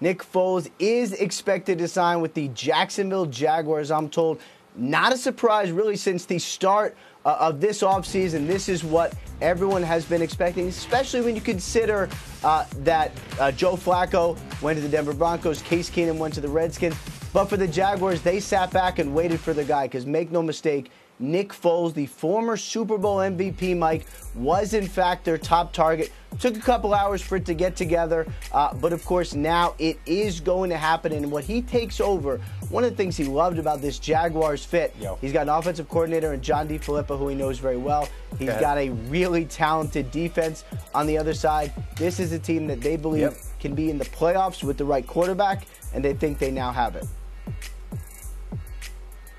Nick 0.00 0.22
Foles 0.22 0.70
is 0.78 1.14
expected 1.14 1.78
to 1.78 1.88
sign 1.88 2.20
with 2.20 2.34
the 2.34 2.48
Jacksonville 2.48 3.26
Jaguars, 3.26 3.90
I'm 3.90 4.08
told. 4.08 4.40
Not 4.78 5.12
a 5.14 5.16
surprise, 5.16 5.72
really, 5.72 5.96
since 5.96 6.26
the 6.26 6.38
start 6.38 6.94
uh, 7.24 7.36
of 7.40 7.62
this 7.62 7.82
offseason. 7.82 8.46
This 8.46 8.68
is 8.68 8.84
what 8.84 9.14
everyone 9.40 9.82
has 9.82 10.04
been 10.04 10.20
expecting, 10.20 10.68
especially 10.68 11.22
when 11.22 11.34
you 11.34 11.40
consider 11.40 12.10
uh, 12.44 12.66
that 12.82 13.10
uh, 13.40 13.50
Joe 13.52 13.74
Flacco 13.74 14.36
went 14.60 14.76
to 14.76 14.82
the 14.82 14.88
Denver 14.88 15.14
Broncos, 15.14 15.62
Case 15.62 15.88
Keenum 15.88 16.18
went 16.18 16.34
to 16.34 16.42
the 16.42 16.48
Redskins. 16.48 16.94
But 17.32 17.46
for 17.46 17.56
the 17.56 17.66
Jaguars, 17.66 18.20
they 18.20 18.38
sat 18.38 18.70
back 18.70 18.98
and 18.98 19.14
waited 19.14 19.40
for 19.40 19.54
the 19.54 19.64
guy 19.64 19.86
because 19.86 20.04
make 20.04 20.30
no 20.30 20.42
mistake, 20.42 20.90
Nick 21.18 21.50
Foles, 21.50 21.94
the 21.94 22.06
former 22.06 22.56
Super 22.56 22.98
Bowl 22.98 23.18
MVP, 23.18 23.76
Mike, 23.76 24.06
was 24.34 24.74
in 24.74 24.86
fact 24.86 25.24
their 25.24 25.38
top 25.38 25.72
target. 25.72 26.12
Took 26.38 26.56
a 26.56 26.60
couple 26.60 26.92
hours 26.92 27.22
for 27.22 27.36
it 27.36 27.46
to 27.46 27.54
get 27.54 27.76
together, 27.76 28.26
uh, 28.52 28.74
but 28.74 28.92
of 28.92 29.02
course 29.04 29.34
now 29.34 29.74
it 29.78 29.98
is 30.04 30.40
going 30.40 30.68
to 30.68 30.76
happen. 30.76 31.12
And 31.12 31.30
what 31.32 31.44
he 31.44 31.62
takes 31.62 32.00
over, 32.00 32.38
one 32.68 32.84
of 32.84 32.90
the 32.90 32.96
things 32.96 33.16
he 33.16 33.24
loved 33.24 33.58
about 33.58 33.80
this 33.80 33.98
Jaguars 33.98 34.64
fit, 34.64 34.94
Yo. 35.00 35.16
he's 35.20 35.32
got 35.32 35.42
an 35.42 35.48
offensive 35.48 35.88
coordinator 35.88 36.34
in 36.34 36.42
John 36.42 36.68
DeFilippo, 36.68 37.18
who 37.18 37.28
he 37.28 37.34
knows 37.34 37.58
very 37.58 37.78
well. 37.78 38.08
He's 38.38 38.50
okay. 38.50 38.60
got 38.60 38.76
a 38.76 38.90
really 38.90 39.46
talented 39.46 40.10
defense 40.10 40.64
on 40.94 41.06
the 41.06 41.16
other 41.16 41.32
side. 41.32 41.72
This 41.96 42.20
is 42.20 42.32
a 42.32 42.38
team 42.38 42.66
that 42.66 42.82
they 42.82 42.96
believe 42.96 43.22
yep. 43.22 43.36
can 43.58 43.74
be 43.74 43.88
in 43.88 43.96
the 43.96 44.04
playoffs 44.04 44.62
with 44.62 44.76
the 44.76 44.84
right 44.84 45.06
quarterback, 45.06 45.66
and 45.94 46.04
they 46.04 46.12
think 46.12 46.38
they 46.38 46.50
now 46.50 46.70
have 46.70 46.96
it. 46.96 47.06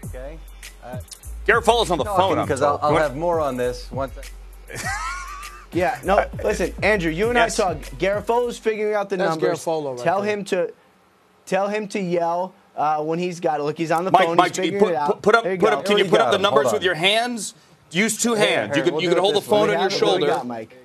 Okay. 0.05 0.39
Uh, 0.83 0.99
Garafolo 1.47 1.89
on 1.89 1.97
the 1.97 2.05
phone 2.05 2.41
because 2.41 2.61
I'll, 2.61 2.79
I'll 2.81 2.97
have 2.97 3.15
more 3.15 3.39
on 3.39 3.55
this 3.55 3.89
once. 3.91 4.13
yeah, 5.71 5.99
no. 6.03 6.29
Listen, 6.43 6.73
Andrew, 6.83 7.11
you 7.11 7.29
and 7.29 7.38
yes. 7.38 7.59
I 7.59 7.73
talk. 7.73 7.83
Garafolo 7.97 8.57
figuring 8.59 8.93
out 8.93 9.09
the 9.09 9.17
That's 9.17 9.29
numbers. 9.29 9.65
Right 9.65 9.97
tell 9.97 10.21
there. 10.21 10.33
him 10.33 10.43
to, 10.45 10.73
tell 11.45 11.69
him 11.69 11.88
to 11.89 11.99
yell 11.99 12.53
uh, 12.75 13.02
when 13.02 13.17
he's 13.17 13.39
got 13.39 13.61
it. 13.61 13.63
Look, 13.63 13.77
he's 13.77 13.91
on 13.91 14.03
the 14.03 14.11
Mike, 14.11 14.25
phone. 14.25 14.35
Mike, 14.35 14.55
he's 14.55 14.72
put, 14.72 14.94
put, 14.94 15.22
put, 15.22 15.35
up, 15.35 15.44
put 15.44 15.59
go. 15.59 15.67
up. 15.67 15.85
Can 15.85 15.97
you 15.97 16.05
put 16.05 16.19
up 16.19 16.31
the 16.31 16.38
numbers 16.38 16.73
with 16.73 16.83
your 16.83 16.95
hands? 16.95 17.53
Use 17.91 18.22
two 18.22 18.33
hands. 18.33 18.75
Here, 18.75 18.83
you 18.83 18.83
can 18.83 18.94
we'll 18.95 19.03
you 19.03 19.09
can 19.09 19.17
hold 19.17 19.35
the 19.35 19.41
phone 19.41 19.69
on 19.69 19.79
your 19.79 19.89
shoulder. 19.89 20.27
Got, 20.27 20.45
Mike. 20.45 20.75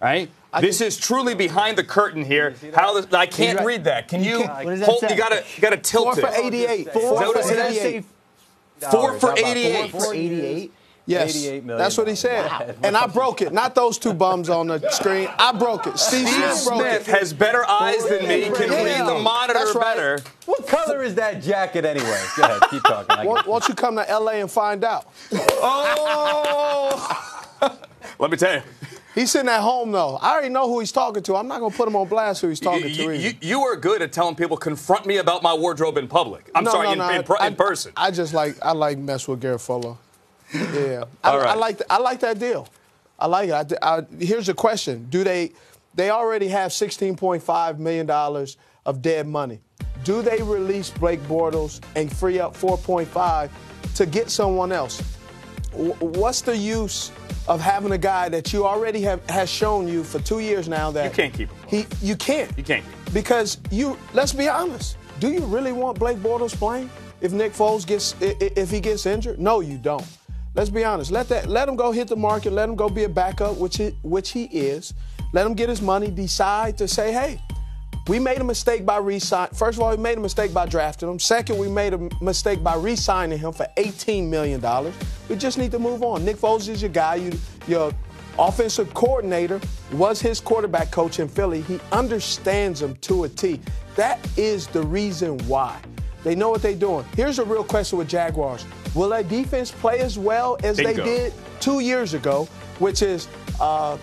Right. 0.00 0.30
I 0.52 0.60
this 0.60 0.80
is 0.80 0.96
truly 0.96 1.34
behind 1.34 1.78
the 1.78 1.84
curtain 1.84 2.24
here. 2.24 2.54
How 2.74 3.00
the, 3.00 3.16
I 3.16 3.26
can't 3.26 3.58
right. 3.58 3.66
read 3.66 3.84
that. 3.84 4.08
Can 4.08 4.24
you? 4.24 4.40
you 4.40 4.46
hold, 4.84 5.02
you 5.02 5.16
gotta 5.16 5.44
you 5.54 5.62
gotta 5.62 5.76
tilt 5.76 6.16
Four 6.16 6.18
it. 6.18 6.34
for 6.34 6.42
88. 6.42 6.92
Four 6.92 7.32
for 7.32 7.38
88. 7.38 8.04
Four 8.90 9.18
for 9.18 9.36
88. 9.36 9.90
Four 9.90 10.00
for 10.00 10.14
88. 10.14 10.72
Yes, 11.06 11.44
that's 11.64 11.98
what 11.98 12.06
he 12.06 12.14
said. 12.14 12.46
Wow. 12.46 12.74
And 12.84 12.96
I 12.96 13.08
broke 13.08 13.42
it. 13.42 13.52
Not 13.52 13.74
those 13.74 13.98
two 13.98 14.14
bums 14.14 14.48
on 14.48 14.68
the 14.68 14.90
screen. 14.90 15.28
I 15.38 15.52
broke 15.52 15.88
it. 15.88 15.98
Steve, 15.98 16.28
Steve 16.28 16.52
Smith 16.54 17.06
has 17.06 17.32
better 17.32 17.68
eyes 17.68 18.06
than 18.08 18.28
me. 18.28 18.48
Can 18.50 18.70
yeah. 18.70 18.84
read 18.84 19.06
the 19.06 19.18
monitor 19.18 19.58
right. 19.58 19.74
better. 19.80 20.20
What 20.46 20.68
color 20.68 21.02
is 21.02 21.16
that 21.16 21.42
jacket 21.42 21.84
anyway? 21.84 22.22
Go 22.36 22.44
ahead, 22.44 22.62
keep 22.70 22.82
talking. 22.84 23.26
Why 23.26 23.42
don't 23.42 23.68
you 23.68 23.74
come 23.74 23.96
to 23.96 24.08
L.A. 24.08 24.40
and 24.40 24.50
find 24.50 24.84
out? 24.84 25.12
Oh! 25.32 26.96
Let 28.18 28.30
me 28.30 28.36
tell 28.36 28.54
you. 28.56 28.62
He's 29.14 29.32
sitting 29.32 29.48
at 29.48 29.60
home 29.60 29.90
though. 29.90 30.16
I 30.16 30.32
already 30.32 30.50
know 30.50 30.68
who 30.68 30.80
he's 30.80 30.92
talking 30.92 31.22
to. 31.24 31.36
I'm 31.36 31.48
not 31.48 31.58
going 31.60 31.72
to 31.72 31.76
put 31.76 31.88
him 31.88 31.96
on 31.96 32.08
blast 32.08 32.40
who 32.40 32.48
he's 32.48 32.60
talking 32.60 32.88
you, 32.88 32.94
to. 32.94 33.16
You, 33.16 33.32
you, 33.40 33.60
are 33.62 33.76
good 33.76 34.02
at 34.02 34.12
telling 34.12 34.36
people 34.36 34.56
confront 34.56 35.04
me 35.04 35.16
about 35.16 35.42
my 35.42 35.52
wardrobe 35.52 35.96
in 35.96 36.06
public. 36.06 36.48
I'm 36.54 36.64
no, 36.64 36.70
sorry, 36.70 36.86
no, 36.86 36.92
in, 36.92 36.98
no, 36.98 37.08
in, 37.08 37.24
I, 37.40 37.46
in, 37.48 37.56
person. 37.56 37.92
I, 37.96 38.06
I, 38.06 38.10
just 38.12 38.32
like 38.32 38.56
I 38.62 38.72
like 38.72 38.98
mess 38.98 39.26
with 39.26 39.42
Garafolo. 39.42 39.96
Yeah, 40.54 41.04
I, 41.24 41.36
I, 41.36 41.54
like 41.54 41.78
the, 41.78 41.92
I 41.92 41.98
like 41.98 42.20
that 42.20 42.38
deal. 42.38 42.68
I 43.18 43.26
like 43.26 43.50
it. 43.50 43.78
I, 43.82 44.02
here's 44.18 44.48
a 44.48 44.54
question: 44.54 45.06
Do 45.10 45.24
they 45.24 45.52
they 45.94 46.10
already 46.10 46.48
have 46.48 46.70
16.5 46.70 47.78
million 47.78 48.06
dollars 48.06 48.56
of 48.86 49.02
dead 49.02 49.26
money? 49.26 49.60
Do 50.04 50.22
they 50.22 50.42
release 50.42 50.90
Blake 50.90 51.20
Bortles 51.22 51.80
and 51.94 52.14
free 52.14 52.40
up 52.40 52.56
4.5 52.56 53.50
to 53.96 54.06
get 54.06 54.30
someone 54.30 54.72
else? 54.72 55.02
What's 55.72 56.40
the 56.40 56.56
use 56.56 57.10
of 57.48 57.60
having 57.60 57.92
a 57.92 57.98
guy 57.98 58.28
that 58.28 58.52
you 58.52 58.66
already 58.66 59.00
have 59.02 59.24
has 59.30 59.50
shown 59.50 59.88
you 59.88 60.04
for 60.04 60.20
two 60.20 60.40
years 60.40 60.68
now 60.68 60.90
that 60.90 61.04
you 61.04 61.10
can't 61.10 61.34
keep 61.34 61.48
him? 61.50 61.68
He, 61.68 61.86
you 62.06 62.16
can't. 62.16 62.50
You 62.56 62.64
can't. 62.64 62.84
Because 63.12 63.58
you. 63.70 63.98
Let's 64.12 64.32
be 64.32 64.48
honest. 64.48 64.96
Do 65.18 65.30
you 65.30 65.40
really 65.40 65.72
want 65.72 65.98
Blake 65.98 66.18
Bortles 66.18 66.54
playing 66.54 66.90
if 67.20 67.32
Nick 67.32 67.52
Foles 67.52 67.86
gets 67.86 68.14
if 68.20 68.70
he 68.70 68.80
gets 68.80 69.06
injured? 69.06 69.38
No, 69.38 69.60
you 69.60 69.78
don't. 69.78 70.06
Let's 70.54 70.70
be 70.70 70.84
honest. 70.84 71.10
Let 71.10 71.28
that 71.28 71.46
let 71.48 71.68
him 71.68 71.76
go 71.76 71.92
hit 71.92 72.08
the 72.08 72.16
market. 72.16 72.52
Let 72.52 72.68
him 72.68 72.74
go 72.74 72.88
be 72.88 73.04
a 73.04 73.08
backup, 73.08 73.56
which 73.56 73.76
he, 73.76 73.90
which 74.02 74.30
he 74.30 74.44
is. 74.44 74.94
Let 75.32 75.46
him 75.46 75.54
get 75.54 75.68
his 75.68 75.80
money. 75.80 76.10
Decide 76.10 76.76
to 76.78 76.88
say, 76.88 77.12
hey, 77.12 77.40
we 78.10 78.18
made 78.18 78.40
a 78.40 78.44
mistake 78.44 78.84
by 78.84 78.96
re-signing. 78.96 79.54
First 79.54 79.78
of 79.78 79.84
all, 79.84 79.90
we 79.92 79.96
made 79.96 80.18
a 80.18 80.20
mistake 80.20 80.52
by 80.52 80.66
drafting 80.66 81.08
him. 81.08 81.20
Second, 81.20 81.58
we 81.58 81.68
made 81.68 81.94
a 81.94 82.10
mistake 82.20 82.60
by 82.60 82.74
re-signing 82.74 83.38
him 83.38 83.52
for 83.52 83.68
$18 83.76 84.28
million. 84.28 84.60
We 85.28 85.36
just 85.36 85.58
need 85.58 85.70
to 85.70 85.78
move 85.78 86.02
on. 86.02 86.24
Nick 86.24 86.36
Foles 86.36 86.68
is 86.68 86.82
your 86.82 86.90
guy. 86.90 87.14
You, 87.14 87.32
your 87.68 87.92
offensive 88.36 88.92
coordinator 88.94 89.60
was 89.92 90.20
his 90.20 90.40
quarterback 90.40 90.90
coach 90.90 91.20
in 91.20 91.28
Philly. 91.28 91.60
He 91.60 91.78
understands 91.92 92.82
him 92.82 92.96
to 92.96 93.22
a 93.24 93.28
T. 93.28 93.60
That 93.94 94.18
is 94.36 94.66
the 94.66 94.82
reason 94.82 95.38
why. 95.46 95.80
They 96.24 96.34
know 96.34 96.50
what 96.50 96.62
they're 96.62 96.74
doing. 96.74 97.06
Here's 97.14 97.38
a 97.38 97.44
real 97.44 97.62
question 97.62 97.96
with 97.96 98.08
Jaguars. 98.08 98.66
Will 98.92 99.10
that 99.10 99.28
defense 99.28 99.70
play 99.70 100.00
as 100.00 100.18
well 100.18 100.58
as 100.64 100.78
Bingo. 100.78 101.04
they 101.04 101.08
did 101.08 101.32
two 101.60 101.78
years 101.78 102.14
ago, 102.14 102.46
which 102.80 103.02
is 103.02 103.28
uh, 103.60 103.98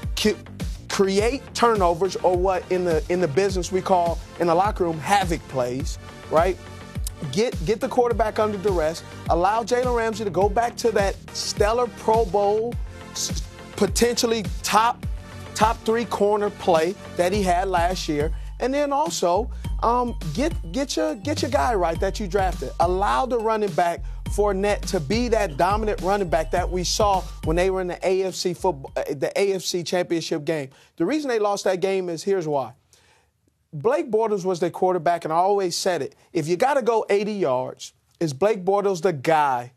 create 0.97 1.43
turnovers 1.53 2.15
or 2.23 2.35
what 2.35 2.63
in 2.71 2.83
the 2.83 3.03
in 3.09 3.21
the 3.21 3.27
business 3.27 3.71
we 3.71 3.79
call 3.79 4.17
in 4.39 4.47
the 4.47 4.55
locker 4.55 4.83
room 4.83 4.97
havoc 4.97 5.39
plays, 5.47 5.99
right? 6.31 6.57
Get 7.31 7.53
get 7.67 7.79
the 7.79 7.87
quarterback 7.87 8.39
under 8.39 8.57
duress. 8.57 9.03
Allow 9.29 9.61
Jalen 9.61 9.95
Ramsey 9.95 10.23
to 10.23 10.31
go 10.31 10.49
back 10.49 10.75
to 10.77 10.91
that 10.93 11.15
stellar 11.35 11.85
Pro 11.97 12.25
Bowl, 12.25 12.73
potentially 13.75 14.43
top 14.63 15.05
top 15.53 15.77
three 15.85 16.05
corner 16.05 16.49
play 16.49 16.95
that 17.15 17.31
he 17.31 17.43
had 17.43 17.67
last 17.67 18.09
year, 18.09 18.33
and 18.59 18.73
then 18.73 18.91
also 18.91 19.51
um, 19.83 20.17
get 20.33 20.51
get 20.71 20.97
your 20.97 21.13
get 21.13 21.43
your 21.43 21.51
guy 21.51 21.75
right 21.75 21.99
that 21.99 22.19
you 22.19 22.27
drafted. 22.27 22.71
Allow 22.79 23.27
the 23.27 23.37
running 23.37 23.71
back 23.73 24.03
Fournette 24.27 24.81
to 24.87 24.99
be 24.99 25.27
that 25.29 25.57
dominant 25.57 26.01
running 26.01 26.29
back 26.29 26.51
that 26.51 26.69
we 26.69 26.83
saw 26.83 27.21
when 27.43 27.55
they 27.55 27.69
were 27.69 27.81
in 27.81 27.87
the 27.87 27.95
AFC 27.95 28.55
football, 28.55 28.91
uh, 28.95 29.03
the 29.09 29.31
AFC 29.35 29.85
Championship 29.85 30.45
game. 30.45 30.69
The 30.97 31.05
reason 31.05 31.29
they 31.29 31.39
lost 31.39 31.63
that 31.63 31.79
game 31.79 32.09
is 32.09 32.23
here's 32.23 32.47
why. 32.47 32.73
Blake 33.73 34.09
Bortles 34.09 34.45
was 34.45 34.59
their 34.59 34.69
quarterback, 34.69 35.25
and 35.25 35.33
I 35.33 35.37
always 35.37 35.75
said 35.75 36.01
it. 36.01 36.15
If 36.33 36.47
you 36.47 36.55
got 36.57 36.75
to 36.75 36.81
go 36.81 37.05
80 37.09 37.33
yards, 37.33 37.93
is 38.19 38.33
Blake 38.33 38.63
Bortles 38.63 39.01
the 39.01 39.13
guy 39.13 39.73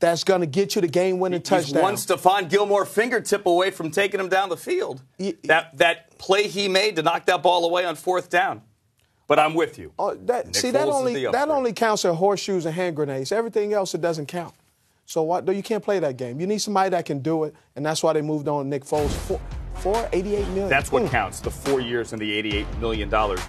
that's 0.00 0.24
going 0.24 0.40
to 0.40 0.46
get 0.46 0.74
you 0.74 0.80
the 0.80 0.88
game-winning 0.88 1.42
touchdown? 1.42 1.82
one 1.82 1.94
Stephon 1.94 2.48
Gilmore 2.50 2.84
fingertip 2.84 3.46
away 3.46 3.70
from 3.70 3.90
taking 3.90 4.18
him 4.18 4.28
down 4.28 4.48
the 4.48 4.56
field. 4.56 5.02
that 5.44 5.76
that 5.76 6.18
play 6.18 6.48
he 6.48 6.68
made 6.68 6.96
to 6.96 7.02
knock 7.02 7.26
that 7.26 7.42
ball 7.42 7.64
away 7.64 7.84
on 7.84 7.94
fourth 7.96 8.30
down. 8.30 8.62
But 9.26 9.38
I'm 9.38 9.54
with 9.54 9.78
you. 9.78 9.92
Oh, 9.98 10.14
that, 10.14 10.54
see, 10.54 10.70
that 10.70 10.88
only 10.88 11.24
that 11.24 11.48
only 11.48 11.72
counts 11.72 12.04
at 12.04 12.14
horseshoes 12.14 12.66
and 12.66 12.74
hand 12.74 12.96
grenades. 12.96 13.32
Everything 13.32 13.72
else, 13.72 13.94
it 13.94 14.00
doesn't 14.00 14.26
count. 14.26 14.54
So 15.06 15.22
what? 15.22 15.46
You 15.54 15.62
can't 15.62 15.82
play 15.82 15.98
that 15.98 16.16
game. 16.16 16.40
You 16.40 16.46
need 16.46 16.58
somebody 16.58 16.90
that 16.90 17.04
can 17.04 17.20
do 17.20 17.44
it, 17.44 17.54
and 17.76 17.84
that's 17.84 18.02
why 18.02 18.12
they 18.12 18.22
moved 18.22 18.48
on 18.48 18.68
Nick 18.68 18.84
Foles 18.84 19.10
for, 19.26 19.40
for 19.76 20.08
88 20.12 20.48
million. 20.48 20.68
That's 20.68 20.92
what 20.92 21.04
mm. 21.04 21.10
counts. 21.10 21.40
The 21.40 21.50
four 21.50 21.80
years 21.80 22.12
and 22.12 22.20
the 22.20 22.32
88 22.32 22.78
million 22.78 23.08
dollars. 23.08 23.40